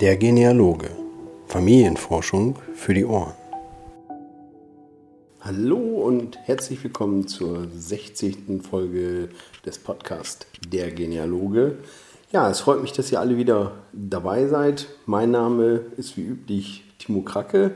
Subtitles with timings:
[0.00, 0.90] Der Genealoge.
[1.48, 3.32] Familienforschung für die Ohren.
[5.40, 8.62] Hallo und herzlich willkommen zur 60.
[8.62, 9.30] Folge
[9.66, 11.78] des Podcasts Der Genealoge.
[12.30, 14.86] Ja, es freut mich, dass ihr alle wieder dabei seid.
[15.06, 17.72] Mein Name ist wie üblich Timo Kracke.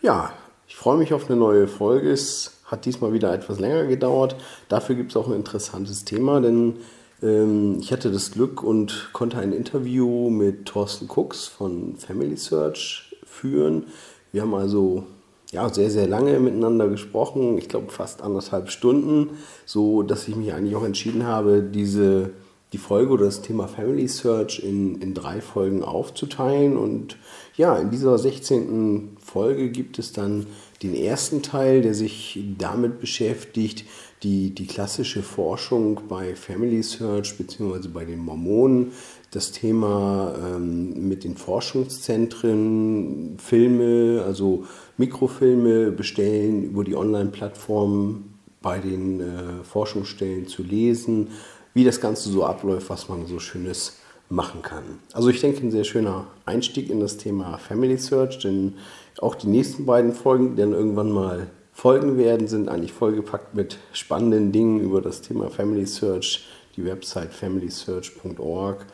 [0.00, 0.32] Ja,
[0.66, 2.10] ich freue mich auf eine neue Folge.
[2.10, 4.34] Es hat diesmal wieder etwas länger gedauert.
[4.68, 6.78] Dafür gibt es auch ein interessantes Thema, denn
[7.22, 13.84] ich hatte das Glück und konnte ein Interview mit Thorsten Cooks von Family Search führen.
[14.32, 15.04] Wir haben also
[15.52, 19.30] ja, sehr, sehr lange miteinander gesprochen, ich glaube fast anderthalb Stunden,
[19.66, 22.30] so dass ich mich eigentlich auch entschieden habe, diese,
[22.72, 26.76] die Folge oder das Thema Family Search in, in drei Folgen aufzuteilen.
[26.76, 27.16] Und
[27.56, 29.16] ja, in dieser 16.
[29.22, 30.46] Folge gibt es dann
[30.82, 33.84] den ersten Teil, der sich damit beschäftigt,
[34.22, 37.88] die, die klassische Forschung bei Family Search bzw.
[37.88, 38.92] bei den Mormonen,
[39.32, 44.64] das Thema ähm, mit den Forschungszentren, Filme, also
[44.96, 48.24] Mikrofilme bestellen, über die Online-Plattform
[48.60, 51.28] bei den äh, Forschungsstellen zu lesen,
[51.74, 54.84] wie das Ganze so abläuft, was man so Schönes machen kann.
[55.12, 58.74] Also ich denke, ein sehr schöner Einstieg in das Thema Family Search, denn
[59.18, 63.78] auch die nächsten beiden Folgen, die dann irgendwann mal folgen werden, sind eigentlich vollgepackt mit
[63.92, 68.86] spannenden Dingen über das Thema Family Search, die Website familysearch.org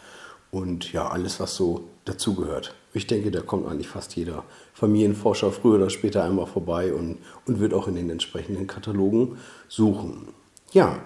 [0.51, 2.75] und ja, alles, was so dazugehört.
[2.95, 7.61] Ich denke, da kommt eigentlich fast jeder Familienforscher früher oder später einmal vorbei und, und
[7.61, 9.37] wird auch in den entsprechenden Katalogen
[9.69, 10.29] suchen.
[10.73, 10.99] Ja,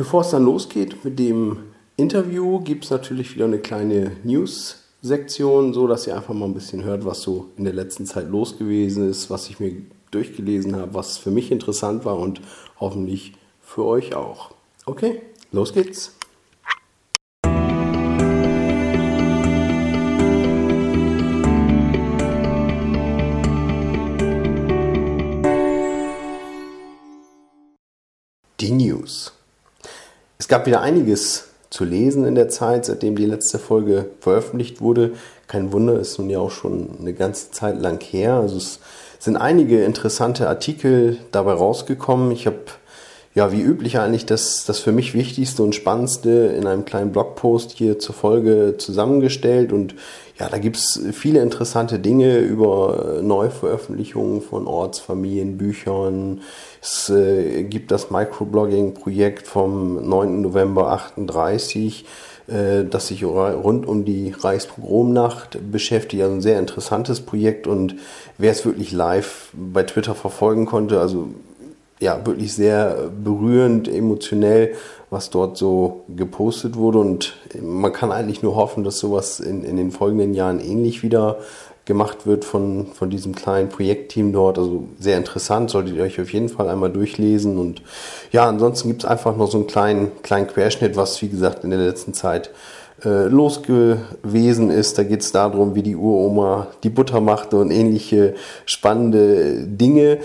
[0.00, 1.58] bevor es dann losgeht mit dem
[1.98, 6.84] Interview, gibt es natürlich wieder eine kleine News-Sektion, so dass ihr einfach mal ein bisschen
[6.84, 9.74] hört, was so in der letzten Zeit los gewesen ist, was ich mir
[10.10, 12.40] durchgelesen habe, was für mich interessant war und
[12.80, 14.52] hoffentlich für euch auch.
[14.86, 15.20] Okay,
[15.52, 16.16] los geht's.
[30.50, 35.12] Gab wieder einiges zu lesen in der Zeit, seitdem die letzte Folge veröffentlicht wurde.
[35.46, 38.34] Kein Wunder, ist nun ja auch schon eine ganze Zeit lang her.
[38.34, 38.80] Also es
[39.20, 42.32] sind einige interessante Artikel dabei rausgekommen.
[42.32, 42.58] Ich habe
[43.32, 47.70] ja wie üblich eigentlich das, das für mich Wichtigste und Spannendste in einem kleinen Blogpost
[47.70, 49.72] hier zur Folge zusammengestellt.
[49.72, 49.94] Und
[50.36, 56.40] ja, da gibt es viele interessante Dinge über Neuveröffentlichungen von Ortsfamilien, Büchern.
[56.82, 60.40] Es äh, gibt das Microblogging-Projekt vom 9.
[60.40, 62.04] November 38
[62.50, 66.22] äh, das sich rund um die Reichspogromnacht beschäftigt.
[66.22, 67.96] Also ein sehr interessantes Projekt und
[68.38, 71.28] wer es wirklich live bei Twitter verfolgen konnte, also
[72.00, 74.74] ja, wirklich sehr berührend, emotionell,
[75.10, 76.98] was dort so gepostet wurde.
[76.98, 81.38] Und man kann eigentlich nur hoffen, dass sowas in, in den folgenden Jahren ähnlich wieder
[81.84, 84.58] gemacht wird von, von diesem kleinen Projektteam dort.
[84.58, 87.58] Also sehr interessant, solltet ihr euch auf jeden Fall einmal durchlesen.
[87.58, 87.82] Und
[88.32, 91.70] ja, ansonsten gibt es einfach noch so einen kleinen, kleinen Querschnitt, was wie gesagt in
[91.70, 92.50] der letzten Zeit
[93.04, 94.98] äh, los gewesen ist.
[94.98, 98.34] Da geht es darum, wie die Uroma die Butter machte und ähnliche
[98.66, 100.18] spannende Dinge.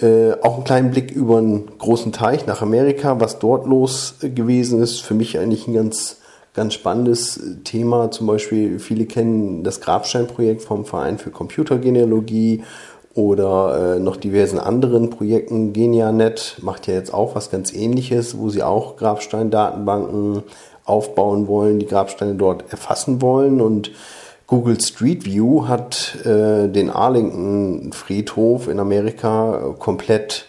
[0.00, 4.82] Äh, auch einen kleinen Blick über einen großen Teich nach Amerika, was dort los gewesen
[4.82, 5.00] ist.
[5.00, 6.18] Für mich eigentlich ein ganz
[6.56, 8.10] ganz spannendes Thema.
[8.10, 12.64] Zum Beispiel, viele kennen das Grabsteinprojekt vom Verein für Computergenealogie
[13.14, 15.72] oder äh, noch diversen anderen Projekten.
[15.72, 20.42] GeniaNet macht ja jetzt auch was ganz ähnliches, wo sie auch Grabsteindatenbanken
[20.84, 23.92] aufbauen wollen, die Grabsteine dort erfassen wollen und
[24.46, 30.46] Google Street View hat äh, den Arlington Friedhof in Amerika komplett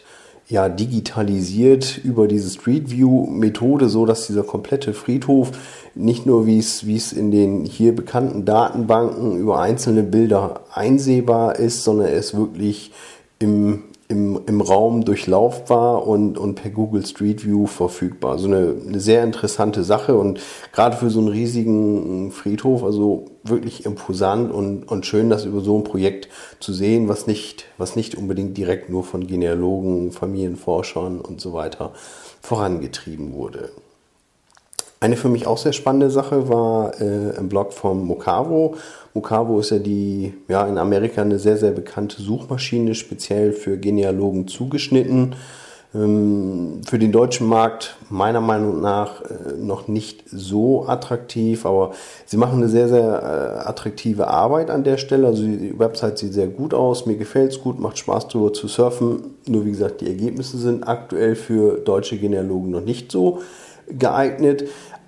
[0.49, 5.51] ja, digitalisiert über diese Street View Methode, so dass dieser komplette Friedhof
[5.93, 11.57] nicht nur wie es, wie es in den hier bekannten Datenbanken über einzelne Bilder einsehbar
[11.57, 12.91] ist, sondern er ist wirklich
[13.39, 18.33] im, im, im Raum durchlaufbar und, und per Google Street View verfügbar.
[18.33, 20.39] Also eine, eine sehr interessante Sache und
[20.71, 25.77] gerade für so einen riesigen Friedhof, also wirklich imposant und, und schön, das über so
[25.77, 31.41] ein Projekt zu sehen, was nicht, was nicht unbedingt direkt nur von Genealogen, Familienforschern und
[31.41, 31.91] so weiter
[32.41, 33.71] vorangetrieben wurde.
[34.99, 38.75] Eine für mich auch sehr spannende Sache war äh, im Blog von Mocavo.
[39.13, 44.47] Mocavo ist ja die, ja, in Amerika eine sehr, sehr bekannte Suchmaschine, speziell für Genealogen
[44.47, 45.35] zugeschnitten.
[45.93, 51.91] Ähm, für den deutschen Markt meiner Meinung nach äh, noch nicht so attraktiv, aber
[52.25, 55.27] sie machen eine sehr, sehr äh, attraktive Arbeit an der Stelle.
[55.27, 58.67] Also die Website sieht sehr gut aus, mir gefällt es gut, macht Spaß drüber zu
[58.67, 59.35] surfen.
[59.47, 63.39] Nur wie gesagt, die Ergebnisse sind aktuell für deutsche Genealogen noch nicht so
[63.87, 64.65] geeignet.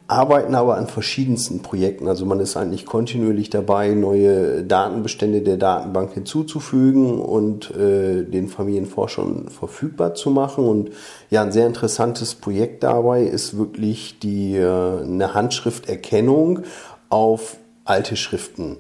[0.10, 2.08] Arbeiten aber an verschiedensten Projekten.
[2.08, 9.50] Also man ist eigentlich kontinuierlich dabei, neue Datenbestände der Datenbank hinzuzufügen und äh, den Familienforschern
[9.50, 10.68] verfügbar zu machen.
[10.68, 10.90] Und
[11.30, 16.62] ja, ein sehr interessantes Projekt dabei ist wirklich die äh, eine Handschrifterkennung
[17.10, 18.78] auf alte Schriften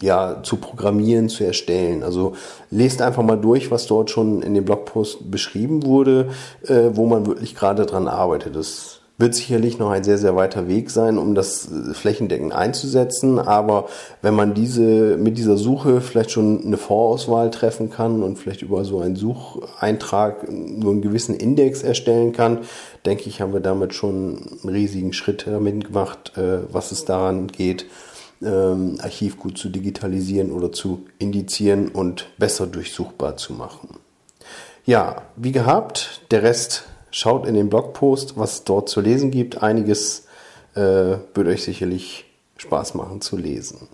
[0.00, 2.04] ja, zu programmieren, zu erstellen.
[2.04, 2.34] Also
[2.70, 6.30] lest einfach mal durch, was dort schon in dem Blogpost beschrieben wurde,
[6.66, 8.54] äh, wo man wirklich gerade dran arbeitet.
[8.54, 13.38] Das wird sicherlich noch ein sehr, sehr weiter Weg sein, um das äh, flächendeckend einzusetzen.
[13.38, 13.88] Aber
[14.22, 18.84] wenn man diese, mit dieser Suche vielleicht schon eine Vorauswahl treffen kann und vielleicht über
[18.84, 22.60] so einen Sucheintrag nur einen gewissen Index erstellen kann,
[23.06, 27.46] denke ich, haben wir damit schon einen riesigen Schritt damit gemacht, äh, was es daran
[27.46, 27.86] geht,
[28.42, 33.96] ähm, Archiv gut zu digitalisieren oder zu indizieren und besser durchsuchbar zu machen.
[34.84, 36.84] Ja, wie gehabt, der Rest
[37.18, 39.62] Schaut in den Blogpost, was es dort zu lesen gibt.
[39.62, 40.26] Einiges
[40.74, 42.26] äh, würde euch sicherlich
[42.58, 43.88] Spaß machen zu lesen.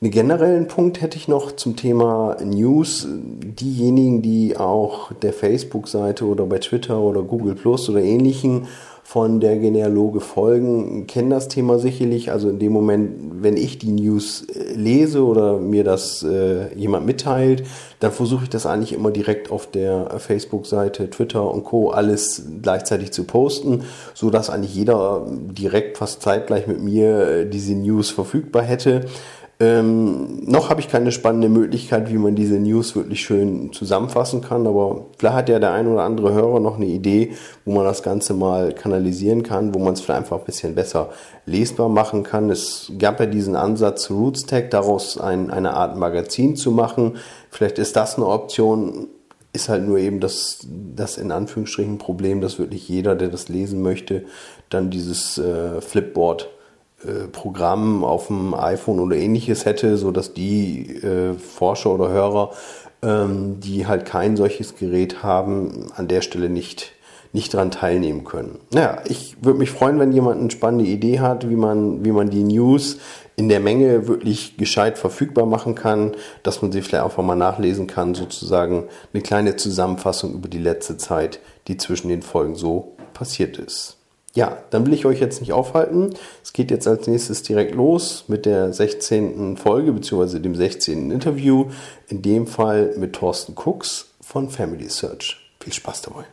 [0.00, 3.06] Einen generellen Punkt hätte ich noch zum Thema News.
[3.08, 8.66] Diejenigen, die auch der Facebook-Seite oder bei Twitter oder Google Plus oder ähnlichen
[9.08, 12.32] von der Genealoge folgen, kennen das Thema sicherlich.
[12.32, 17.06] Also in dem Moment, wenn ich die News äh, lese oder mir das äh, jemand
[17.06, 17.62] mitteilt,
[18.00, 21.90] dann versuche ich das eigentlich immer direkt auf der Facebook-Seite, Twitter und Co.
[21.90, 27.76] alles gleichzeitig zu posten, so dass eigentlich jeder direkt fast zeitgleich mit mir äh, diese
[27.76, 29.02] News verfügbar hätte.
[29.58, 34.66] Ähm, noch habe ich keine spannende Möglichkeit, wie man diese News wirklich schön zusammenfassen kann,
[34.66, 37.32] aber vielleicht hat ja der ein oder andere Hörer noch eine Idee,
[37.64, 41.08] wo man das Ganze mal kanalisieren kann, wo man es vielleicht einfach ein bisschen besser
[41.46, 42.50] lesbar machen kann.
[42.50, 47.16] Es gab ja diesen Ansatz RootsTech, daraus ein, eine Art Magazin zu machen.
[47.50, 49.08] Vielleicht ist das eine Option,
[49.54, 53.80] ist halt nur eben das, das in Anführungsstrichen Problem, dass wirklich jeder, der das lesen
[53.80, 54.26] möchte,
[54.68, 56.50] dann dieses äh, Flipboard
[57.32, 62.50] Programm auf dem iPhone oder ähnliches hätte, so dass die äh, Forscher oder Hörer,
[63.02, 66.92] ähm, die halt kein solches Gerät haben, an der Stelle nicht
[67.36, 68.58] nicht daran teilnehmen können.
[68.72, 72.30] Naja, ich würde mich freuen, wenn jemand eine spannende Idee hat, wie man, wie man
[72.30, 72.98] die News
[73.36, 76.12] in der Menge wirklich gescheit verfügbar machen kann,
[76.42, 80.96] dass man sie vielleicht einfach mal nachlesen kann, sozusagen eine kleine Zusammenfassung über die letzte
[80.96, 83.95] Zeit, die zwischen den Folgen so passiert ist.
[84.36, 86.14] Ja, dann will ich euch jetzt nicht aufhalten.
[86.42, 89.56] Es geht jetzt als nächstes direkt los mit der 16.
[89.56, 90.40] Folge bzw.
[90.40, 91.10] dem 16.
[91.10, 91.70] Interview.
[92.08, 95.38] In dem Fall mit Thorsten Cooks von Family Search.
[95.58, 96.24] Viel Spaß dabei.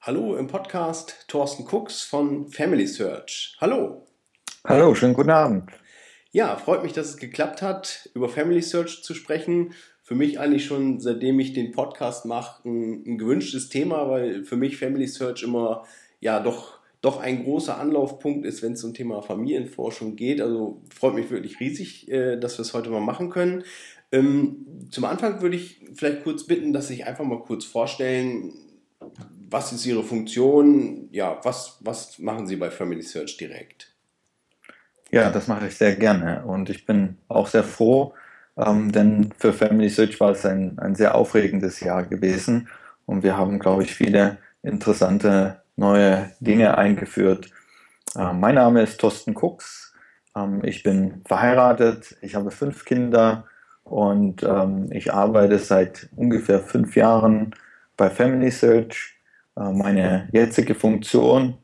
[0.00, 3.56] Hallo im Podcast Thorsten Cooks von Family Search.
[3.60, 4.08] Hallo.
[4.64, 5.70] Hallo, schönen guten Abend.
[6.36, 9.72] Ja, freut mich, dass es geklappt hat, über Family Search zu sprechen.
[10.02, 14.58] Für mich eigentlich schon, seitdem ich den Podcast mache, ein, ein gewünschtes Thema, weil für
[14.58, 15.86] mich Family Search immer
[16.20, 20.42] ja doch doch ein großer Anlaufpunkt ist, wenn es zum Thema Familienforschung geht.
[20.42, 23.64] Also freut mich wirklich riesig, äh, dass wir es heute mal machen können.
[24.12, 28.52] Ähm, zum Anfang würde ich vielleicht kurz bitten, dass Sie sich einfach mal kurz vorstellen,
[29.48, 31.08] was ist Ihre Funktion?
[31.12, 33.95] Ja, was, was machen Sie bei Family Search direkt?
[35.12, 38.14] Ja, das mache ich sehr gerne und ich bin auch sehr froh,
[38.56, 42.68] ähm, denn für Family Search war es ein, ein sehr aufregendes Jahr gewesen
[43.06, 47.50] und wir haben, glaube ich, viele interessante neue Dinge eingeführt.
[48.16, 49.94] Äh, mein Name ist Thorsten Cooks.
[50.34, 53.44] Ähm, ich bin verheiratet, ich habe fünf Kinder
[53.84, 57.54] und ähm, ich arbeite seit ungefähr fünf Jahren
[57.96, 59.14] bei Family Search.
[59.56, 61.58] Äh, meine jetzige Funktion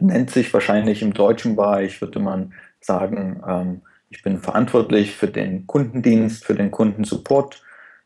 [0.00, 5.66] nennt sich wahrscheinlich im deutschen Bereich, würde man sagen, ähm, ich bin verantwortlich für den
[5.66, 7.62] Kundendienst, für den Kundensupport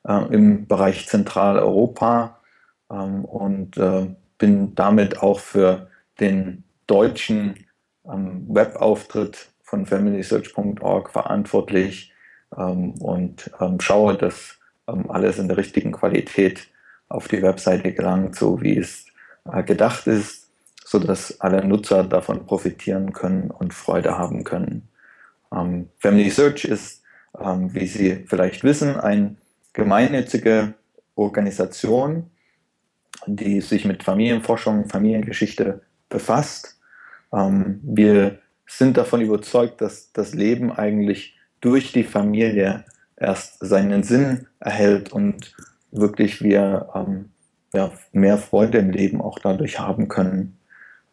[0.07, 2.41] äh, im Bereich Zentraleuropa
[2.91, 4.07] ähm, und äh,
[4.39, 7.67] bin damit auch für den deutschen
[8.11, 12.13] ähm, Webauftritt von familysearch.org verantwortlich
[12.57, 14.59] ähm, und ähm, schaue, dass
[14.89, 16.69] ähm, alles in der richtigen Qualität
[17.09, 19.07] auf die Webseite gelangt, so wie es
[19.53, 20.40] äh, gedacht ist
[20.91, 24.89] sodass alle Nutzer davon profitieren können und Freude haben können.
[25.55, 27.05] Ähm, Family Search ist,
[27.41, 29.37] ähm, wie Sie vielleicht wissen, eine
[29.73, 30.75] gemeinnützige
[31.15, 32.29] Organisation,
[33.25, 36.81] die sich mit Familienforschung, Familiengeschichte befasst.
[37.33, 42.85] Ähm, wir sind davon überzeugt, dass das Leben eigentlich durch die Familie
[43.17, 45.55] erst seinen Sinn erhält und
[45.93, 47.31] wirklich wir ähm,
[47.75, 50.57] ja, mehr Freude im Leben auch dadurch haben können.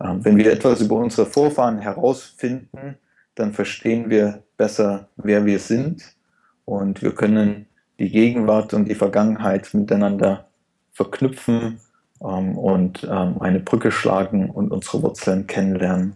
[0.01, 2.97] Ähm, wenn wir etwas über unsere Vorfahren herausfinden,
[3.35, 6.15] dann verstehen wir besser, wer wir sind.
[6.65, 7.67] Und wir können
[7.99, 10.47] die Gegenwart und die Vergangenheit miteinander
[10.91, 11.79] verknüpfen
[12.21, 16.15] ähm, und ähm, eine Brücke schlagen und unsere Wurzeln kennenlernen.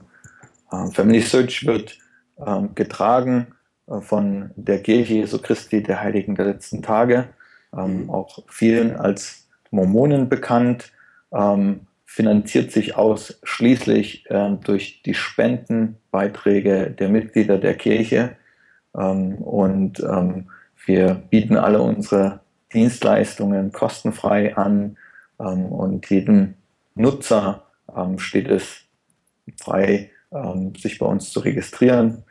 [0.72, 1.98] Ähm, Family Search wird
[2.46, 3.48] ähm, getragen
[3.88, 7.30] äh, von der Kirche Jesu Christi der Heiligen der letzten Tage,
[7.78, 10.92] ähm, auch vielen als Mormonen bekannt,
[11.32, 11.82] ähm,
[12.14, 14.28] finanziert sich ausschließlich
[14.66, 18.36] durch die Spendenbeiträge der Mitglieder der Kirche
[18.92, 20.04] und
[20.86, 22.42] wir bieten alle unsere
[22.74, 24.98] Dienstleistungen kostenfrei an
[25.40, 26.56] ähm, und jedem
[26.96, 27.66] Nutzer
[27.96, 28.82] ähm, steht es
[29.60, 32.24] frei, ähm, sich bei uns zu registrieren,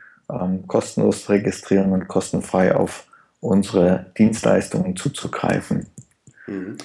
[0.65, 3.05] kostenlos zu registrieren und kostenfrei auf
[3.41, 5.87] unsere Dienstleistungen zuzugreifen.
[6.47, 6.77] Mhm.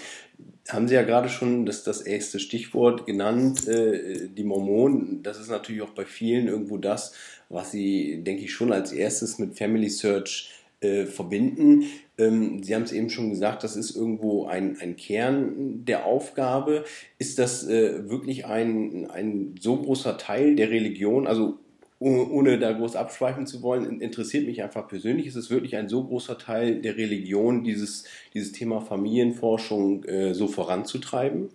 [0.68, 5.23] Haben Sie ja gerade schon das, das erste Stichwort genannt, äh, die Mormonen.
[5.23, 7.12] Das ist natürlich auch bei vielen irgendwo das,
[7.49, 11.85] was Sie, denke ich, schon als erstes mit Family Search äh, verbinden.
[12.18, 16.85] Ähm, Sie haben es eben schon gesagt, das ist irgendwo ein, ein Kern der Aufgabe.
[17.18, 21.26] Ist das äh, wirklich ein, ein so großer Teil der Religion?
[21.26, 21.58] Also
[21.98, 26.04] ohne da groß abschweifen zu wollen, interessiert mich einfach persönlich, ist es wirklich ein so
[26.04, 31.48] großer Teil der Religion, dieses, dieses Thema Familienforschung äh, so voranzutreiben?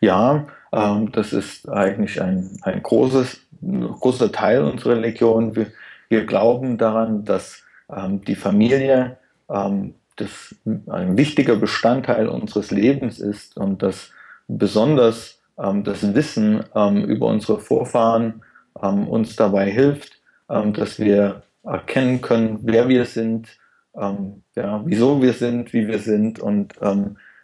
[0.00, 5.56] Ja, ähm, das ist eigentlich ein, ein großes, großer Teil unserer Religion.
[5.56, 5.66] Wir,
[6.08, 7.62] wir glauben daran, dass
[7.94, 9.18] ähm, die Familie
[9.50, 10.54] ähm, das
[10.86, 14.12] ein wichtiger Bestandteil unseres Lebens ist und dass
[14.48, 18.42] besonders ähm, das Wissen ähm, über unsere Vorfahren
[18.74, 23.48] uns dabei hilft, ähm, dass wir erkennen können, wer wir sind,
[23.92, 26.74] ja, wieso wir sind, wie wir sind und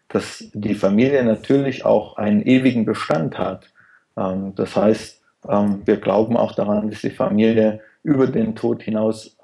[0.09, 3.73] dass die Familie natürlich auch einen ewigen Bestand hat.
[4.15, 9.37] das heißt, wir glauben auch daran, dass die Familie über den Tod hinaus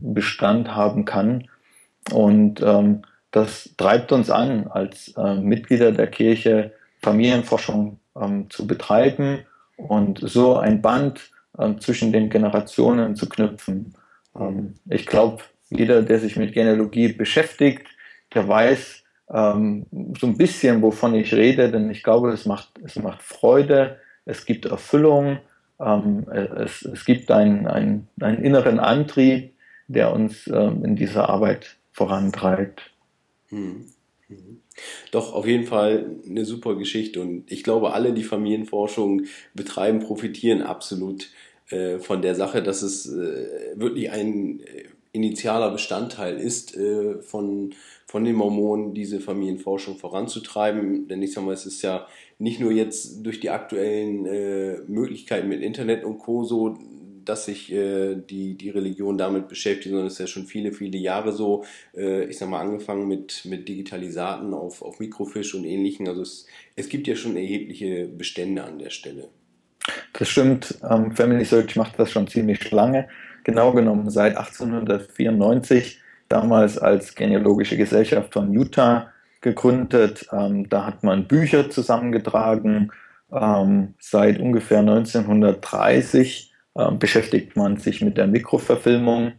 [0.00, 1.44] Bestand haben kann
[2.12, 9.40] und ähm, das treibt uns an, als äh, Mitglieder der Kirche Familienforschung ähm, zu betreiben
[9.78, 13.94] und so ein Band ähm, zwischen den Generationen zu knüpfen.
[14.38, 17.86] Ähm, ich glaube, jeder, der sich mit Genealogie beschäftigt,
[18.34, 19.86] der weiß ähm,
[20.18, 24.44] so ein bisschen, wovon ich rede, denn ich glaube, es macht, es macht Freude, es
[24.44, 25.38] gibt Erfüllung,
[25.80, 29.54] ähm, es, es gibt einen, einen, einen inneren Antrieb,
[29.86, 32.90] der uns in dieser Arbeit vorantreibt.
[33.48, 33.86] Hm.
[34.26, 34.60] hm.
[35.10, 40.62] Doch, auf jeden Fall eine super Geschichte und ich glaube, alle, die Familienforschung betreiben, profitieren
[40.62, 41.30] absolut
[41.70, 47.74] äh, von der Sache, dass es äh, wirklich ein äh, initialer Bestandteil ist äh, von,
[48.06, 51.08] von den Mormonen, diese Familienforschung voranzutreiben.
[51.08, 52.06] Denn ich sag mal, es ist ja
[52.38, 56.44] nicht nur jetzt durch die aktuellen äh, Möglichkeiten mit Internet und Co.
[56.44, 56.78] so,
[57.28, 60.96] dass sich äh, die, die Religion damit beschäftigt, sondern es ist ja schon viele, viele
[60.96, 66.08] Jahre so, äh, ich sag mal, angefangen mit, mit Digitalisaten auf, auf Mikrofisch und ähnlichen.
[66.08, 69.28] Also es, es gibt ja schon erhebliche Bestände an der Stelle.
[70.14, 70.78] Das stimmt.
[70.88, 73.08] Ähm, Family Search macht das schon ziemlich lange.
[73.44, 80.26] Genau genommen seit 1894, damals als genealogische Gesellschaft von Utah gegründet.
[80.32, 82.90] Ähm, da hat man Bücher zusammengetragen.
[83.30, 86.57] Ähm, seit ungefähr 1930 ähm,
[86.98, 89.32] beschäftigt man sich mit der Mikroverfilmung.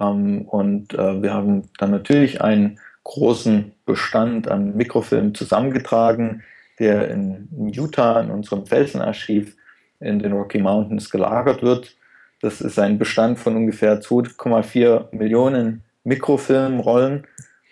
[0.00, 6.42] Ähm, und äh, wir haben dann natürlich einen großen Bestand an Mikrofilmen zusammengetragen,
[6.78, 9.56] der in, in Utah in unserem Felsenarchiv
[10.00, 11.96] in den Rocky Mountains gelagert wird.
[12.40, 17.26] Das ist ein Bestand von ungefähr 2,4 Millionen Mikrofilmrollen.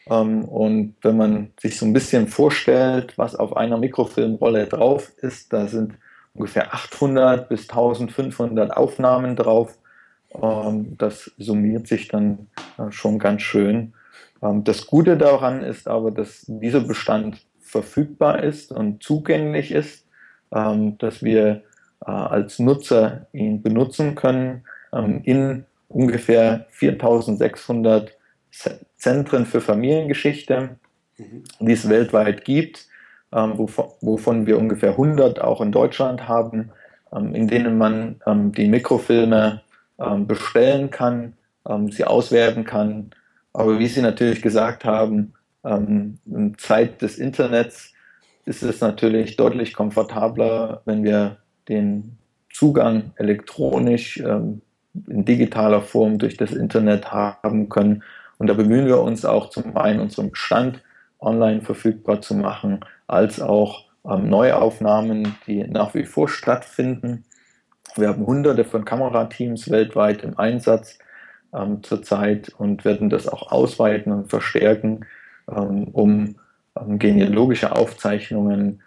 [0.08, 5.52] Ähm, und wenn man sich so ein bisschen vorstellt, was auf einer Mikrofilmrolle drauf ist,
[5.52, 5.94] da sind
[6.34, 9.78] ungefähr 800 bis 1500 Aufnahmen drauf.
[10.34, 12.48] Ähm, das summiert sich dann
[12.78, 13.92] äh, schon ganz schön.
[14.42, 20.06] Ähm, das Gute daran ist aber, dass dieser Bestand verfügbar ist und zugänglich ist,
[20.52, 21.62] ähm, dass wir
[22.04, 24.64] äh, als Nutzer ihn benutzen können
[25.22, 28.12] in ungefähr 4600
[28.98, 30.76] Zentren für Familiengeschichte,
[31.16, 31.44] mhm.
[31.60, 32.88] die es weltweit gibt
[33.32, 36.70] wovon wir ungefähr 100 auch in Deutschland haben,
[37.14, 39.62] ähm, in denen man ähm, die Mikrofilme
[40.26, 41.34] bestellen kann,
[41.90, 43.10] sie auswerten kann.
[43.52, 47.92] Aber wie Sie natürlich gesagt haben, in Zeit des Internets
[48.44, 51.36] ist es natürlich deutlich komfortabler, wenn wir
[51.68, 52.16] den
[52.52, 58.02] Zugang elektronisch in digitaler Form durch das Internet haben können.
[58.38, 60.80] Und da bemühen wir uns auch zum einen unseren Bestand
[61.20, 62.80] online verfügbar zu machen,
[63.12, 67.24] als auch ähm, Neuaufnahmen, die nach wie vor stattfinden.
[67.96, 70.98] Wir haben hunderte von Kamerateams weltweit im Einsatz
[71.54, 75.04] ähm, zurzeit und werden das auch ausweiten und verstärken,
[75.50, 76.36] ähm, um
[76.78, 78.82] ähm, genealogische Aufzeichnungen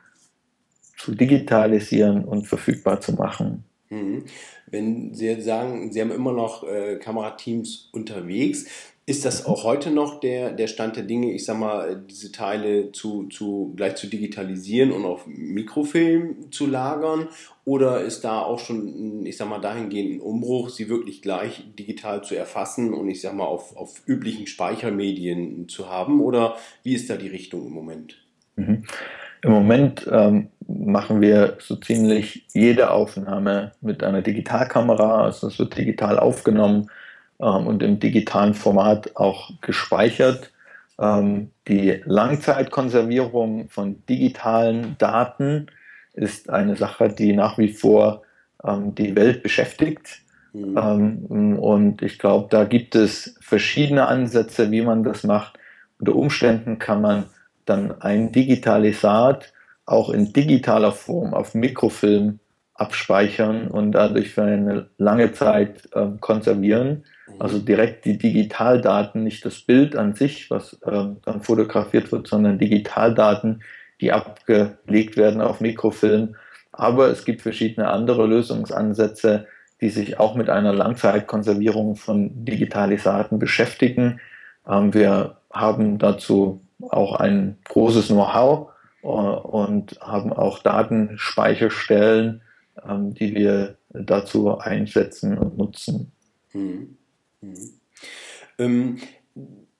[0.97, 3.63] zu digitalisieren und verfügbar zu machen.
[3.89, 4.25] Mhm.
[4.67, 8.65] Wenn Sie sagen, Sie haben immer noch äh, Kamerateams unterwegs,
[9.07, 12.91] ist das auch heute noch der, der Stand der Dinge, ich sag mal, diese Teile
[12.91, 17.27] zu, zu, gleich zu digitalisieren und auf Mikrofilm zu lagern?
[17.65, 22.23] Oder ist da auch schon, ich sag mal, dahingehend ein Umbruch, sie wirklich gleich digital
[22.23, 26.19] zu erfassen und ich sag mal, auf, auf üblichen Speichermedien zu haben?
[26.19, 28.17] Oder wie ist da die Richtung im Moment?
[28.55, 28.85] Mhm.
[29.43, 35.25] Im Moment ähm, machen wir so ziemlich jede Aufnahme mit einer Digitalkamera.
[35.25, 36.89] Also es wird digital aufgenommen
[37.39, 40.51] ähm, und im digitalen Format auch gespeichert.
[40.99, 45.67] Ähm, die Langzeitkonservierung von digitalen Daten
[46.13, 48.23] ist eine Sache, die nach wie vor
[48.63, 50.21] ähm, die Welt beschäftigt.
[50.53, 50.77] Mhm.
[50.77, 55.59] Ähm, und ich glaube, da gibt es verschiedene Ansätze, wie man das macht.
[55.99, 57.25] Unter Umständen kann man
[57.65, 59.51] dann ein Digitalisat
[59.85, 62.39] auch in digitaler Form auf Mikrofilm
[62.73, 67.05] abspeichern und dadurch für eine lange Zeit äh, konservieren.
[67.27, 67.33] Mhm.
[67.39, 72.59] Also direkt die Digitaldaten, nicht das Bild an sich, was äh, dann fotografiert wird, sondern
[72.59, 73.63] Digitaldaten,
[74.01, 76.35] die abgelegt werden auf Mikrofilm.
[76.71, 79.47] Aber es gibt verschiedene andere Lösungsansätze,
[79.81, 84.19] die sich auch mit einer Langzeitkonservierung von Digitalisaten beschäftigen.
[84.67, 88.69] Ähm, wir haben dazu auch ein großes Know-how
[89.03, 92.41] äh, und haben auch Datenspeicherstellen,
[92.87, 96.11] ähm, die wir dazu einsetzen und nutzen.
[96.53, 96.97] Mhm.
[97.45, 97.79] Mhm.
[98.57, 98.99] Ähm,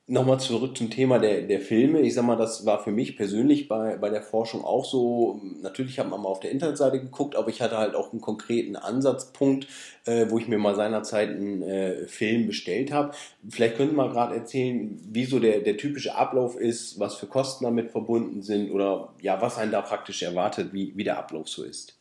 [0.08, 2.02] Nochmal zurück zum Thema der, der Filme.
[2.02, 5.42] Ich sag mal, das war für mich persönlich bei, bei der Forschung auch so.
[5.64, 8.75] Natürlich hat man mal auf der Internetseite geguckt, aber ich hatte halt auch einen konkreten
[8.75, 9.66] Ansatzpunkt,
[10.06, 13.16] äh, wo ich mir mal seinerzeit einen äh, Film bestellt habe.
[13.50, 17.25] Vielleicht können Sie mal gerade erzählen, wie so der, der typische Ablauf ist, was für
[17.25, 21.50] Kosten damit verbunden sind oder ja, was einen da praktisch erwartet, wie, wie der Ablauf
[21.50, 21.98] so ist.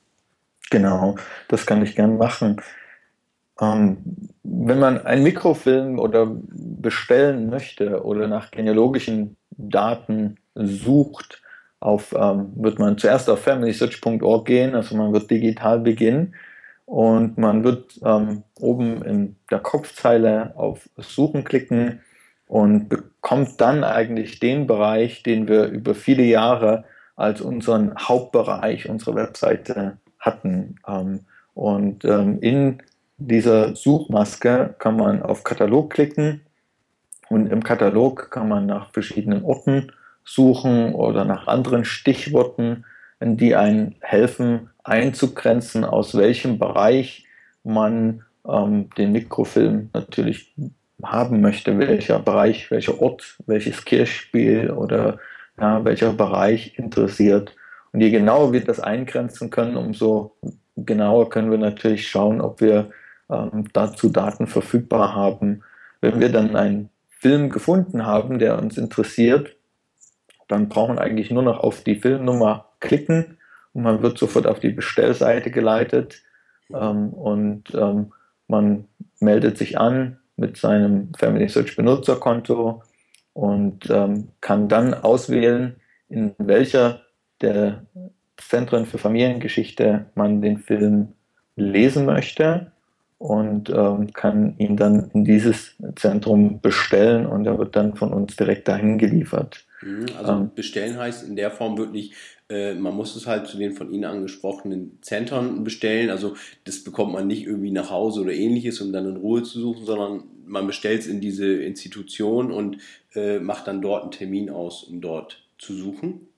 [0.68, 1.16] Genau,
[1.48, 2.60] das kann ich gern machen.
[3.60, 3.98] Ähm,
[4.42, 11.40] wenn man ein Mikrofilm oder bestellen möchte oder nach genealogischen Daten sucht,
[11.80, 16.34] auf, ähm, wird man zuerst auf familysearch.org gehen, also man wird digital beginnen
[16.86, 22.00] und man wird ähm, oben in der Kopfzeile auf Suchen klicken
[22.46, 26.84] und bekommt dann eigentlich den Bereich, den wir über viele Jahre
[27.16, 30.76] als unseren Hauptbereich unserer Webseite hatten.
[30.86, 31.20] Ähm,
[31.54, 32.82] und ähm, in
[33.16, 36.40] dieser Suchmaske kann man auf Katalog klicken
[37.28, 39.92] und im Katalog kann man nach verschiedenen Orten
[40.24, 42.84] suchen oder nach anderen Stichworten,
[43.20, 47.26] die einen helfen einzugrenzen, aus welchem Bereich
[47.62, 50.54] man ähm, den Mikrofilm natürlich
[51.02, 55.18] haben möchte, welcher Bereich, welcher Ort, welches Kirchspiel oder
[55.58, 57.54] ja, welcher Bereich interessiert.
[57.92, 60.36] Und je genauer wir das eingrenzen können, umso
[60.76, 62.90] genauer können wir natürlich schauen, ob wir
[63.30, 65.62] ähm, dazu Daten verfügbar haben.
[66.00, 69.56] Wenn wir dann einen Film gefunden haben, der uns interessiert,
[70.48, 73.38] dann brauchen wir eigentlich nur noch auf die Filmnummer klicken
[73.72, 76.22] und man wird sofort auf die Bestellseite geleitet
[76.72, 78.12] ähm, und ähm,
[78.46, 78.84] man
[79.20, 82.82] meldet sich an mit seinem Family Search Benutzerkonto
[83.32, 85.76] und ähm, kann dann auswählen,
[86.08, 87.00] in welcher
[87.40, 87.86] der
[88.36, 91.14] Zentren für Familiengeschichte man den Film
[91.56, 92.72] lesen möchte
[93.24, 98.36] und ähm, kann ihn dann in dieses Zentrum bestellen und er wird dann von uns
[98.36, 99.64] direkt dahin geliefert.
[99.80, 102.12] Mhm, also ähm, bestellen heißt in der Form wirklich,
[102.50, 106.10] äh, man muss es halt zu den von Ihnen angesprochenen Zentren bestellen.
[106.10, 109.58] Also das bekommt man nicht irgendwie nach Hause oder ähnliches, um dann in Ruhe zu
[109.58, 112.76] suchen, sondern man bestellt es in diese Institution und
[113.14, 116.28] äh, macht dann dort einen Termin aus, um dort zu suchen.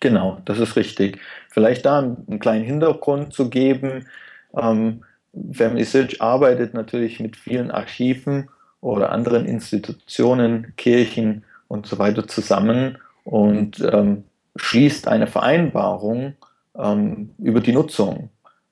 [0.00, 1.20] Genau, das ist richtig.
[1.50, 4.06] Vielleicht da einen kleinen Hintergrund zu geben.
[4.60, 5.04] Ähm,
[5.52, 8.48] Family Search arbeitet natürlich mit vielen Archiven
[8.80, 14.24] oder anderen Institutionen, Kirchen und so weiter zusammen und ähm,
[14.56, 16.34] schließt eine Vereinbarung
[16.76, 18.28] ähm, über die Nutzung.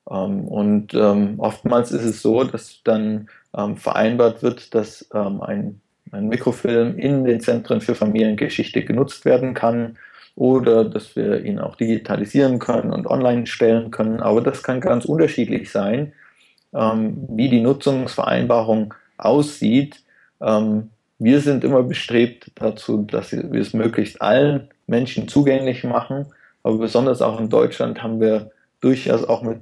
[0.09, 5.81] Ähm, und ähm, oftmals ist es so, dass dann ähm, vereinbart wird, dass ähm, ein,
[6.11, 9.97] ein Mikrofilm in den Zentren für Familiengeschichte genutzt werden kann
[10.35, 14.19] oder dass wir ihn auch digitalisieren können und online stellen können.
[14.19, 16.13] Aber das kann ganz unterschiedlich sein
[16.73, 20.01] ähm, wie die Nutzungsvereinbarung aussieht.
[20.41, 26.25] Ähm, wir sind immer bestrebt dazu, dass wir es möglichst allen Menschen zugänglich machen.
[26.63, 29.59] Aber besonders auch in Deutschland haben wir durchaus auch mit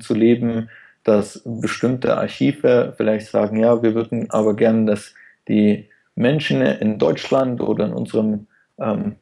[0.00, 0.70] zu leben,
[1.04, 5.14] dass bestimmte Archive vielleicht sagen, ja, wir würden aber gerne, dass
[5.48, 8.46] die Menschen in Deutschland oder in unserem
[8.78, 9.16] ähm,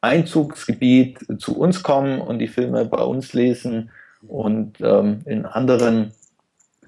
[0.00, 3.90] Einzugsgebiet zu uns kommen und die Filme bei uns lesen
[4.28, 6.12] und ähm, in anderen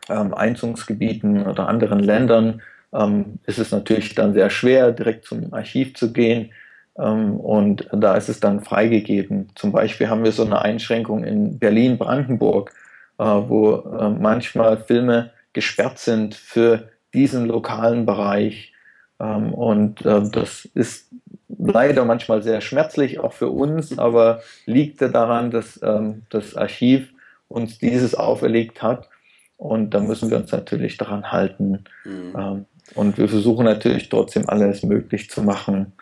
[0.08, 5.94] ähm, Einzugsgebieten oder anderen Ländern ähm, ist es natürlich dann sehr schwer, direkt zum Archiv
[5.94, 6.50] zu gehen.
[6.98, 9.50] Ähm, und da ist es dann freigegeben.
[9.54, 12.72] Zum Beispiel haben wir so eine Einschränkung in Berlin-Brandenburg,
[13.18, 18.72] äh, wo äh, manchmal Filme gesperrt sind für diesen lokalen Bereich.
[19.20, 21.10] Ähm, und äh, das ist
[21.48, 27.12] leider manchmal sehr schmerzlich, auch für uns, aber liegt daran, dass ähm, das Archiv
[27.48, 29.08] uns dieses auferlegt hat.
[29.56, 31.84] Und da müssen wir uns natürlich daran halten.
[32.04, 32.34] Mhm.
[32.38, 35.92] Ähm, und wir versuchen natürlich trotzdem alles möglich zu machen.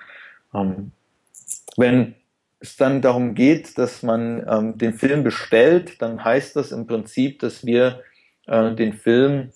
[0.54, 0.92] Ähm,
[1.76, 2.14] wenn
[2.60, 7.40] es dann darum geht, dass man ähm, den Film bestellt, dann heißt das im Prinzip,
[7.40, 8.00] dass wir
[8.46, 9.50] äh, den Film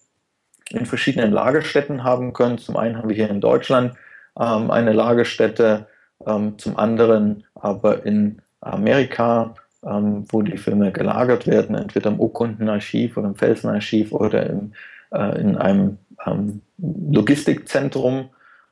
[0.70, 2.58] in verschiedenen Lagerstätten haben können.
[2.58, 3.94] Zum einen haben wir hier in Deutschland
[4.34, 5.88] eine Lagerstätte,
[6.24, 9.54] zum anderen aber in Amerika,
[9.88, 14.72] ähm, wo die Filme gelagert werden, entweder im Urkundenarchiv oder im Felsenarchiv oder im,
[15.12, 18.30] äh, in einem ähm, Logistikzentrum,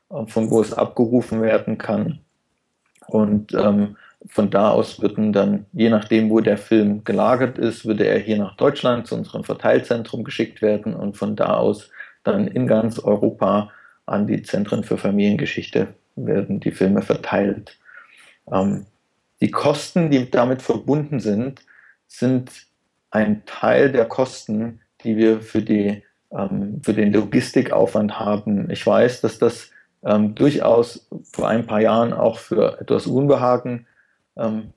[0.09, 2.19] äh, von wo es abgerufen werden kann.
[3.07, 3.95] Und ähm,
[4.27, 8.37] von da aus würden dann, je nachdem, wo der Film gelagert ist, würde er hier
[8.37, 11.89] nach Deutschland zu unserem Verteilzentrum geschickt werden und von da aus
[12.23, 13.71] dann in ganz Europa
[14.05, 17.77] an die Zentren für Familiengeschichte werden die Filme verteilt.
[18.51, 18.85] Ähm,
[19.41, 21.61] die Kosten, die damit verbunden sind,
[22.07, 22.51] sind
[23.11, 28.69] ein Teil der Kosten, die wir für, die, ähm, für den Logistikaufwand haben.
[28.69, 29.71] Ich weiß, dass das
[30.03, 33.87] ähm, durchaus vor ein paar Jahren auch für etwas Unbehagen
[34.35, 34.73] ähm,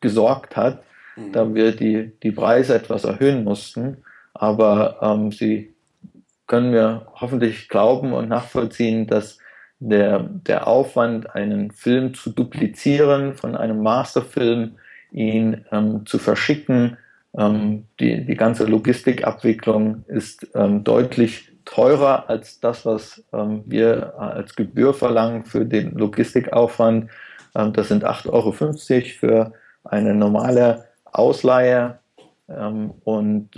[0.00, 0.82] gesorgt hat,
[1.16, 1.32] mhm.
[1.32, 3.98] da wir die, die Preise etwas erhöhen mussten.
[4.34, 5.74] Aber ähm, sie
[6.46, 9.38] können mir hoffentlich glauben und nachvollziehen, dass
[9.78, 14.76] der, der Aufwand, einen Film zu duplizieren von einem Masterfilm,
[15.12, 16.96] ihn ähm, zu verschicken,
[17.36, 24.56] ähm, die, die ganze Logistikabwicklung ist ähm, deutlich teurer als das, was ähm, wir als
[24.56, 27.10] Gebühr verlangen für den Logistikaufwand.
[27.54, 28.52] Ähm, das sind 8,50 Euro
[29.18, 29.52] für
[29.84, 31.98] eine normale Ausleihe.
[32.48, 33.50] Ähm, und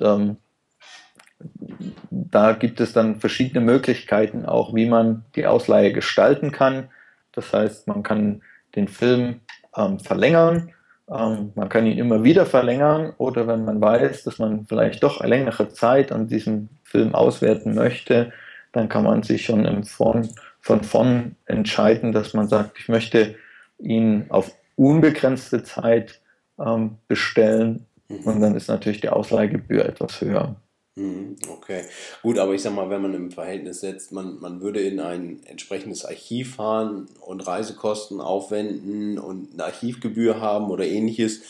[2.10, 6.88] da gibt es dann verschiedene Möglichkeiten auch, wie man die Ausleihe gestalten kann.
[7.32, 8.42] Das heißt, man kann
[8.74, 9.40] den Film
[9.76, 10.72] ähm, verlängern,
[11.10, 15.20] ähm, man kann ihn immer wieder verlängern oder wenn man weiß, dass man vielleicht doch
[15.20, 18.32] eine längere Zeit an diesem Film auswerten möchte,
[18.72, 20.28] dann kann man sich schon im von,
[20.60, 23.36] von vorn entscheiden, dass man sagt, ich möchte
[23.78, 26.20] ihn auf unbegrenzte Zeit
[26.58, 30.56] ähm, bestellen und dann ist natürlich die Ausleihgebühr etwas höher.
[30.98, 31.84] Mhm, okay,
[32.22, 35.40] gut, aber ich sag mal, wenn man im Verhältnis setzt, man, man würde in ein
[35.44, 41.42] entsprechendes Archiv fahren und Reisekosten aufwenden und eine Archivgebühr haben oder ähnliches.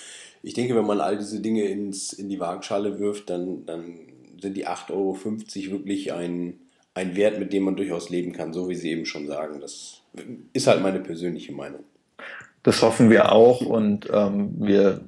[0.43, 3.95] Ich denke, wenn man all diese Dinge ins, in die Waagschale wirft, dann, dann
[4.39, 5.17] sind die 8,50 Euro
[5.73, 6.61] wirklich ein,
[6.93, 9.61] ein Wert, mit dem man durchaus leben kann, so wie Sie eben schon sagen.
[9.61, 10.03] Das
[10.53, 11.85] ist halt meine persönliche Meinung.
[12.69, 15.01] Das hoffen wir auch und ähm, wir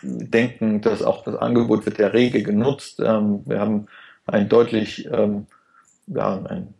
[0.00, 3.00] denken, dass auch das Angebot wird der rege genutzt.
[3.04, 3.88] Ähm, wir haben
[4.26, 5.46] einen deutlich, ähm,
[6.06, 6.72] ja, einen,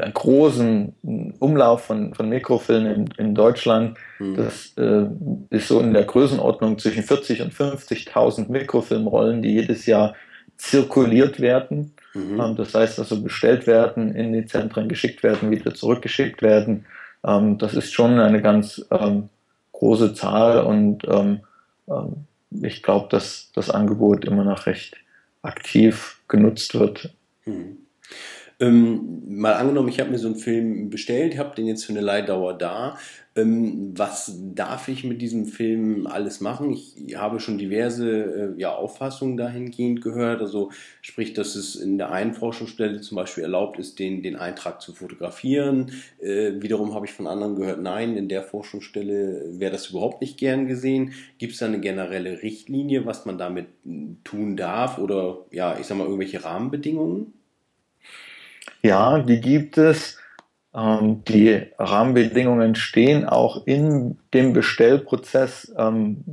[0.00, 3.98] einen, großen Umlauf von, von Mikrofilmen in, in Deutschland.
[4.20, 4.36] Mhm.
[4.36, 5.06] Das äh,
[5.50, 10.14] ist so in der Größenordnung zwischen 40 und 50.000 Mikrofilmrollen, die jedes Jahr
[10.56, 11.94] zirkuliert werden.
[12.14, 12.40] Mhm.
[12.40, 16.86] Ähm, das heißt also bestellt werden, in die Zentren geschickt werden, wieder zurückgeschickt werden.
[17.26, 19.30] Ähm, das ist schon eine ganz ähm,
[19.78, 21.40] große Zahl und ähm,
[21.88, 24.96] ähm, ich glaube, dass das Angebot immer noch recht
[25.42, 27.14] aktiv genutzt wird.
[27.44, 27.78] Hm.
[28.60, 32.00] Ähm, mal angenommen, ich habe mir so einen Film bestellt, habe den jetzt für eine
[32.00, 32.96] Leihdauer da.
[33.36, 36.72] Ähm, was darf ich mit diesem Film alles machen?
[36.72, 40.40] Ich habe schon diverse äh, ja, Auffassungen dahingehend gehört.
[40.40, 44.80] Also sprich, dass es in der einen Forschungsstelle zum Beispiel erlaubt ist, den, den Eintrag
[44.82, 45.92] zu fotografieren.
[46.20, 50.36] Äh, wiederum habe ich von anderen gehört, nein, in der Forschungsstelle wäre das überhaupt nicht
[50.36, 51.12] gern gesehen.
[51.38, 53.66] Gibt es da eine generelle Richtlinie, was man damit
[54.24, 54.98] tun darf?
[54.98, 57.37] Oder ja, ich sag mal, irgendwelche Rahmenbedingungen?
[58.82, 60.18] Ja, die gibt es.
[60.74, 66.24] Ähm, die Rahmenbedingungen stehen auch in dem Bestellprozess ähm,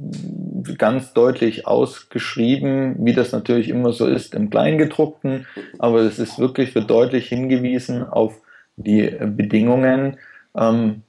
[0.77, 5.47] ganz deutlich ausgeschrieben, wie das natürlich immer so ist im Kleingedruckten,
[5.79, 8.41] aber es ist wirklich wird deutlich hingewiesen auf
[8.75, 10.17] die Bedingungen.
[10.55, 11.03] Ähm,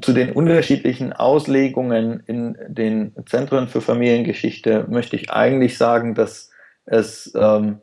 [0.00, 6.50] zu den unterschiedlichen Auslegungen in den Zentren für Familiengeschichte möchte ich eigentlich sagen, dass
[6.84, 7.78] es ähm,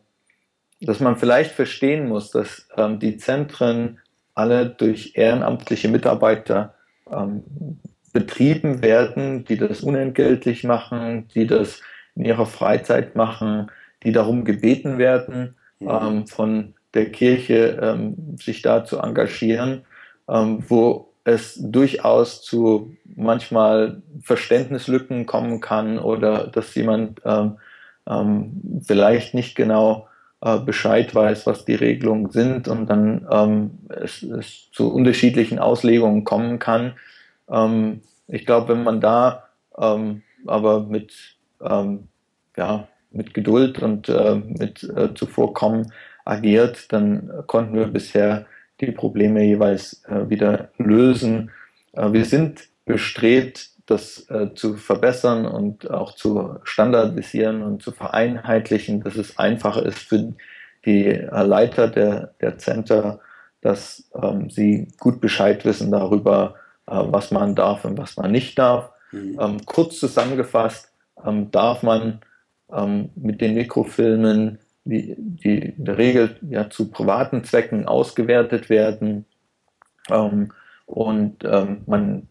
[0.85, 3.99] dass man vielleicht verstehen muss, dass ähm, die Zentren
[4.35, 6.73] alle durch ehrenamtliche Mitarbeiter
[7.11, 7.43] ähm,
[8.11, 11.81] betrieben werden, die das unentgeltlich machen, die das
[12.15, 13.71] in ihrer Freizeit machen,
[14.03, 19.83] die darum gebeten werden, ähm, von der Kirche ähm, sich da zu engagieren,
[20.29, 29.55] ähm, wo es durchaus zu manchmal Verständnislücken kommen kann oder dass jemand ähm, vielleicht nicht
[29.55, 30.09] genau
[30.43, 36.23] äh, Bescheid weiß, was die Regelungen sind und dann ähm, es, es, zu unterschiedlichen Auslegungen
[36.23, 36.93] kommen kann.
[37.49, 41.13] Ähm, ich glaube, wenn man da ähm, aber mit,
[41.61, 42.07] ähm,
[42.57, 45.91] ja, mit Geduld und äh, mit äh, Zuvorkommen
[46.25, 48.45] agiert, dann konnten wir bisher
[48.81, 51.51] die Probleme jeweils äh, wieder lösen.
[51.93, 59.01] Äh, wir sind bestrebt, das äh, zu verbessern und auch zu standardisieren und zu vereinheitlichen,
[59.03, 60.33] dass es einfacher ist für
[60.85, 63.19] die Leiter der, der Center,
[63.61, 66.55] dass ähm, sie gut Bescheid wissen darüber,
[66.87, 68.91] äh, was man darf und was man nicht darf.
[69.11, 69.37] Mhm.
[69.39, 70.91] Ähm, kurz zusammengefasst,
[71.25, 72.21] ähm, darf man
[72.71, 79.25] ähm, mit den Mikrofilmen, die, die in der Regel ja zu privaten Zwecken ausgewertet werden,
[80.09, 80.51] ähm,
[80.85, 82.27] und ähm, man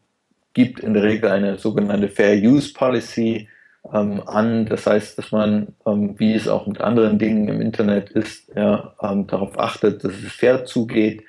[0.54, 3.48] gibt in der Regel eine sogenannte Fair Use Policy
[3.92, 4.66] ähm, an.
[4.66, 8.94] Das heißt, dass man, ähm, wie es auch mit anderen Dingen im Internet ist, ja,
[9.02, 11.24] ähm, darauf achtet, dass es fair zugeht.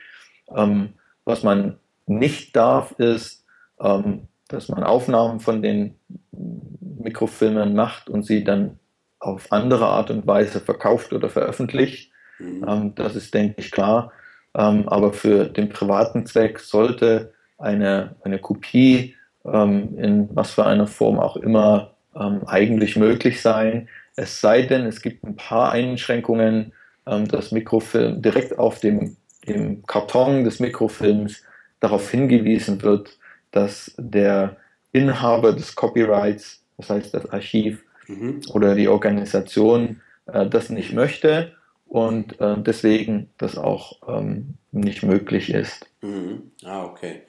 [0.56, 0.90] Ähm,
[1.26, 3.46] was man nicht darf, ist,
[3.80, 5.96] ähm, dass man Aufnahmen von den
[6.32, 8.80] Mikrofilmen macht und sie dann
[9.20, 12.12] auf andere Art und Weise verkauft oder veröffentlicht.
[12.40, 12.66] Mhm.
[12.68, 14.12] Ähm, das ist, denke ich, klar.
[14.56, 21.20] aber für den privaten Zweck sollte eine, eine Kopie ähm, in was für einer Form
[21.20, 23.90] auch immer ähm, eigentlich möglich sein.
[24.16, 26.74] Es sei denn, es gibt ein paar Einschränkungen,
[27.06, 31.44] ähm, das Mikrofilm direkt auf dem, dem Karton des Mikrofilms
[31.80, 33.18] darauf hingewiesen wird,
[33.52, 34.58] dass der
[34.92, 38.42] Inhaber des Copyrights, das heißt das Archiv mhm.
[38.54, 41.54] oder die Organisation, äh, das nicht möchte
[41.86, 45.88] und äh, deswegen das auch ähm, nicht möglich ist.
[46.02, 46.52] Mhm.
[46.64, 47.24] Ah, okay.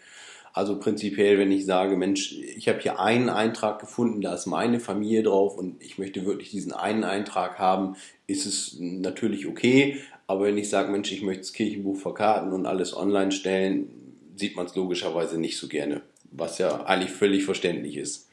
[0.55, 4.79] Also prinzipiell, wenn ich sage, Mensch, ich habe hier einen Eintrag gefunden, da ist meine
[4.79, 7.97] Familie drauf und ich möchte wirklich diesen einen Eintrag haben,
[8.29, 9.99] ist es natürlich okay.
[10.29, 13.89] Aber wenn ich sage, Mensch, ich möchte das Kirchenbuch verkarten und alles online stellen,
[14.37, 18.29] sieht man es logischerweise nicht so gerne, was ja eigentlich völlig verständlich ist.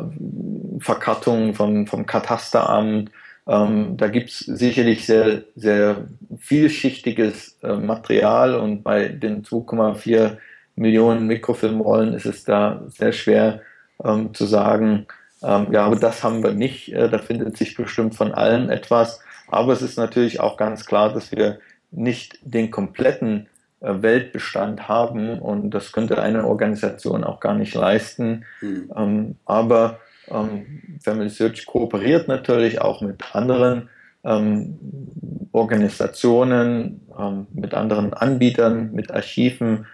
[0.78, 3.10] Verkartungen vom, vom Katasteramt.
[3.48, 6.06] Ähm, da gibt es sicherlich sehr, sehr
[6.38, 10.38] vielschichtiges äh, Material und bei den 2,4
[10.76, 13.60] Millionen Mikrofilmrollen ist es da sehr schwer
[14.02, 15.06] ähm, zu sagen,
[15.42, 16.92] ähm, ja, aber das haben wir nicht.
[16.92, 19.20] Äh, da findet sich bestimmt von allem etwas.
[19.48, 21.58] Aber es ist natürlich auch ganz klar, dass wir
[21.90, 23.48] nicht den kompletten
[23.80, 28.44] äh, Weltbestand haben und das könnte eine Organisation auch gar nicht leisten.
[28.60, 28.92] Mhm.
[28.96, 33.90] Ähm, aber ähm, Family Search kooperiert natürlich auch mit anderen
[34.24, 34.78] ähm,
[35.50, 39.86] Organisationen, ähm, mit anderen Anbietern, mit Archiven, Ähm,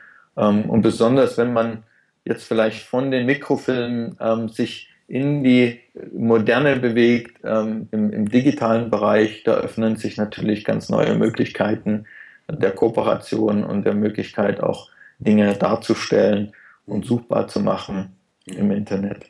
[0.68, 1.82] und besonders, wenn man
[2.24, 5.80] jetzt vielleicht von den Mikrofilmen ähm, sich in die
[6.12, 12.04] Moderne bewegt, ähm, im, im, digitalen Bereich, da öffnen sich natürlich ganz neue Möglichkeiten
[12.48, 16.52] der Kooperation und der Möglichkeit auch Dinge darzustellen
[16.86, 19.26] und suchbar zu machen im Internet.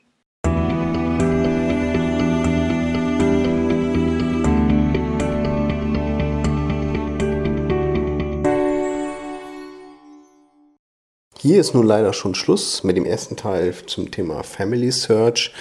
[11.41, 15.53] Hier ist nun leider schon Schluss mit dem ersten Teil zum Thema Family Search.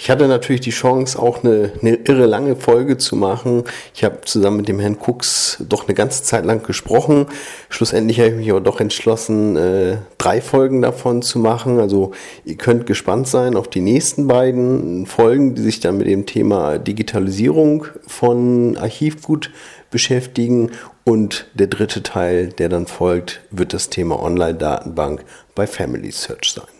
[0.00, 3.64] Ich hatte natürlich die Chance, auch eine, eine irre lange Folge zu machen.
[3.92, 7.26] Ich habe zusammen mit dem Herrn Cooks doch eine ganze Zeit lang gesprochen.
[7.68, 11.80] Schlussendlich habe ich mich aber doch entschlossen, äh, drei Folgen davon zu machen.
[11.80, 12.12] Also
[12.44, 16.78] ihr könnt gespannt sein auf die nächsten beiden Folgen, die sich dann mit dem Thema
[16.78, 19.50] Digitalisierung von Archivgut
[19.90, 20.70] beschäftigen.
[21.02, 25.24] Und der dritte Teil, der dann folgt, wird das Thema Online-Datenbank
[25.56, 26.77] bei Family Search sein.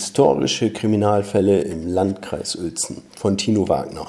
[0.00, 4.06] Historische Kriminalfälle im Landkreis Uelzen von Tino Wagner.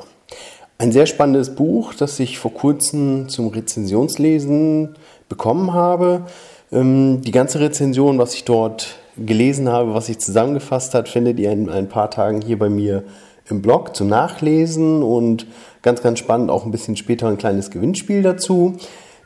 [0.77, 4.95] Ein sehr spannendes Buch, das ich vor kurzem zum Rezensionslesen
[5.27, 6.27] bekommen habe.
[6.71, 11.51] Ähm, die ganze Rezension, was ich dort gelesen habe, was ich zusammengefasst hat, findet ihr
[11.51, 13.03] in ein paar Tagen hier bei mir
[13.49, 15.45] im Blog zum Nachlesen und
[15.81, 18.77] ganz, ganz spannend auch ein bisschen später ein kleines Gewinnspiel dazu.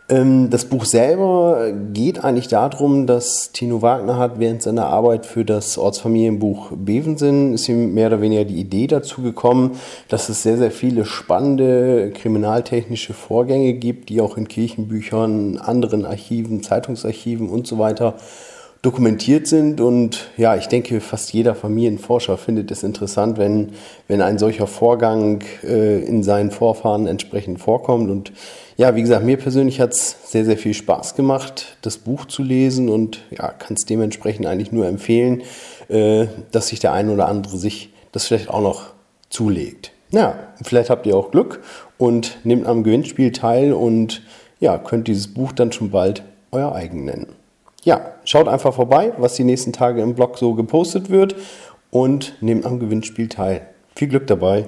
[0.07, 5.43] Ähm, das Buch selber geht eigentlich darum, dass Tino Wagner hat während seiner Arbeit für
[5.43, 9.71] das Ortsfamilienbuch Bevensen ist ihm mehr oder weniger die Idee dazu gekommen,
[10.07, 16.61] dass es sehr, sehr viele spannende kriminaltechnische Vorgänge gibt, die auch in Kirchenbüchern, anderen Archiven,
[16.61, 18.15] Zeitungsarchiven und so weiter
[18.83, 19.81] dokumentiert sind.
[19.81, 23.71] Und ja, ich denke, fast jeder Familienforscher findet es interessant, wenn,
[24.07, 28.11] wenn ein solcher Vorgang äh, in seinen Vorfahren entsprechend vorkommt.
[28.11, 28.31] Und
[28.77, 32.43] ja, wie gesagt, mir persönlich hat es sehr, sehr viel Spaß gemacht, das Buch zu
[32.43, 35.43] lesen und ja, kann es dementsprechend eigentlich nur empfehlen,
[35.87, 38.93] äh, dass sich der ein oder andere sich das vielleicht auch noch
[39.29, 39.91] zulegt.
[40.11, 41.61] Ja, vielleicht habt ihr auch Glück
[41.97, 44.21] und nehmt am Gewinnspiel teil und
[44.59, 47.27] ja, könnt dieses Buch dann schon bald euer eigen nennen
[47.85, 51.35] ja, schaut einfach vorbei, was die nächsten Tage im Blog so gepostet wird
[51.91, 53.67] und nehmt am Gewinnspiel teil.
[53.95, 54.65] Viel Glück dabei!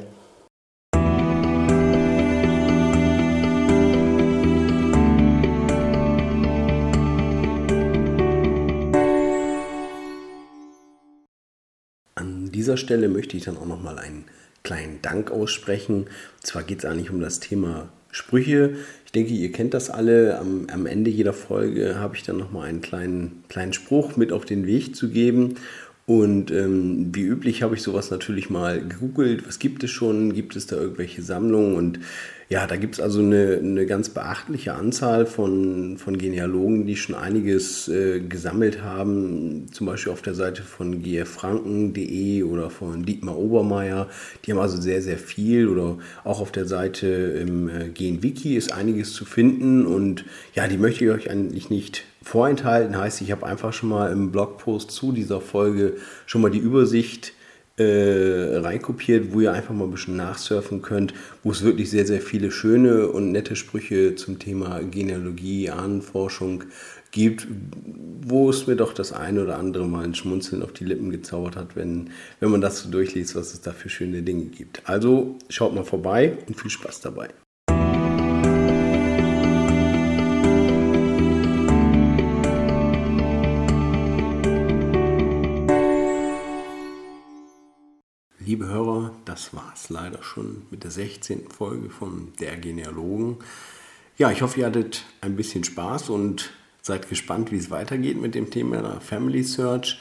[12.67, 14.25] Dieser Stelle möchte ich dann auch noch mal einen
[14.61, 16.01] kleinen Dank aussprechen.
[16.01, 16.07] Und
[16.43, 18.75] zwar geht es eigentlich um das Thema Sprüche.
[19.05, 20.37] Ich denke, ihr kennt das alle.
[20.37, 24.43] Am, am Ende jeder Folge habe ich dann nochmal einen kleinen, kleinen Spruch mit auf
[24.43, 25.55] den Weg zu geben.
[26.05, 29.47] Und ähm, wie üblich habe ich sowas natürlich mal gegoogelt.
[29.47, 30.33] Was gibt es schon?
[30.33, 31.75] Gibt es da irgendwelche Sammlungen?
[31.75, 31.99] Und
[32.49, 37.13] ja, da gibt es also eine, eine ganz beachtliche Anzahl von, von Genealogen, die schon
[37.13, 39.67] einiges äh, gesammelt haben.
[39.73, 44.07] Zum Beispiel auf der Seite von gffranken.de oder von Dietmar Obermeier.
[44.45, 45.67] Die haben also sehr, sehr viel.
[45.67, 49.85] Oder auch auf der Seite im äh, Genwiki ist einiges zu finden.
[49.85, 50.23] Und
[50.55, 52.97] ja, die möchte ich euch eigentlich nicht vorenthalten.
[52.97, 57.33] Heißt, ich habe einfach schon mal im Blogpost zu dieser Folge schon mal die Übersicht
[57.77, 61.13] äh, reinkopiert, wo ihr einfach mal ein bisschen nachsurfen könnt,
[61.43, 66.63] wo es wirklich sehr, sehr viele schöne und nette Sprüche zum Thema Genealogie, Ahnenforschung
[67.11, 67.47] gibt,
[68.21, 71.55] wo es mir doch das eine oder andere Mal ein Schmunzeln auf die Lippen gezaubert
[71.55, 72.09] hat, wenn,
[72.39, 74.81] wenn man das so durchliest, was es da für schöne Dinge gibt.
[74.89, 77.29] Also schaut mal vorbei und viel Spaß dabei.
[88.47, 91.49] Liebe Hörer, das war es leider schon mit der 16.
[91.49, 93.39] Folge von Der Genealogen.
[94.17, 96.51] Ja, ich hoffe, ihr hattet ein bisschen Spaß und
[96.81, 99.99] seid gespannt, wie es weitergeht mit dem Thema Family Search.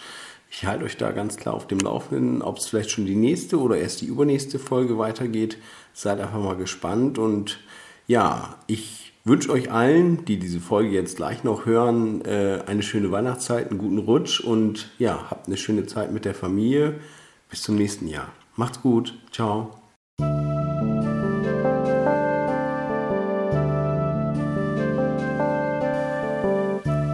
[0.49, 3.59] Ich halte euch da ganz klar auf dem Laufenden, ob es vielleicht schon die nächste
[3.59, 5.59] oder erst die übernächste Folge weitergeht.
[5.93, 7.59] Seid einfach mal gespannt und
[8.07, 13.11] ja, ich wünsche euch allen, die diese Folge jetzt gleich noch hören, äh, eine schöne
[13.11, 17.01] Weihnachtszeit, einen guten Rutsch und ja, habt eine schöne Zeit mit der Familie.
[17.49, 18.29] Bis zum nächsten Jahr.
[18.57, 19.15] Macht's gut.
[19.31, 19.71] Ciao.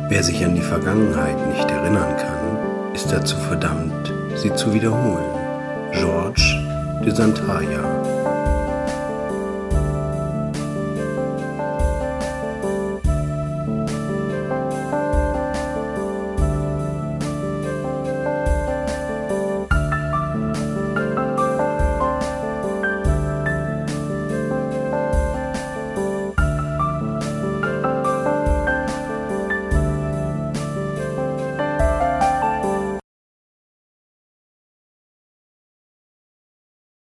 [0.09, 5.25] Wer sich an die Vergangenheit nicht erinnern kann, ist dazu verdammt, sie zu wiederholen.
[5.93, 6.43] Georges
[7.05, 8.02] de Santaya